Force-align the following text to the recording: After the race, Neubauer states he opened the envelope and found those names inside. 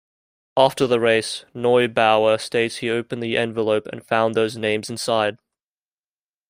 After 0.57 0.87
the 0.87 0.99
race, 0.99 1.45
Neubauer 1.53 2.39
states 2.41 2.77
he 2.77 2.89
opened 2.89 3.21
the 3.21 3.37
envelope 3.37 3.85
and 3.85 4.03
found 4.03 4.33
those 4.33 4.57
names 4.57 4.89
inside. 4.89 5.37